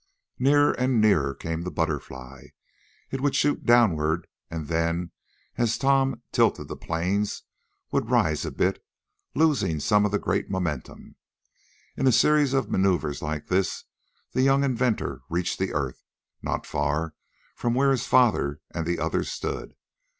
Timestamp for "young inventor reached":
14.41-15.59